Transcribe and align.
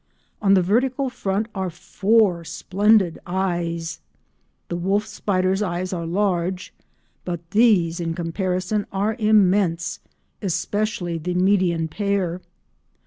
On 0.41 0.55
the 0.55 0.63
vertical 0.63 1.11
front 1.11 1.47
are 1.53 1.69
four 1.69 2.43
splendid 2.43 3.19
eyes. 3.27 3.99
The 4.67 4.75
wolf 4.75 5.05
spider's 5.05 5.61
eyes 5.61 5.93
were 5.93 6.07
large, 6.07 6.73
but 7.23 7.47
these, 7.51 7.99
in 7.99 8.15
comparison, 8.15 8.87
are 8.91 9.15
immense, 9.19 9.99
especially 10.41 11.19
the 11.19 11.35
median 11.35 11.87
pair. 11.87 12.41